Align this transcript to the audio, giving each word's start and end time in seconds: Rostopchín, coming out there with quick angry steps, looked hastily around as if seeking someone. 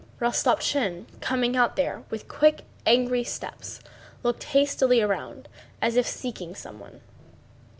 Rostopchín, 0.19 1.05
coming 1.19 1.55
out 1.55 1.75
there 1.75 2.03
with 2.09 2.27
quick 2.27 2.61
angry 2.87 3.23
steps, 3.23 3.79
looked 4.23 4.45
hastily 4.45 4.99
around 4.99 5.47
as 5.79 5.95
if 5.95 6.07
seeking 6.07 6.55
someone. 6.55 7.01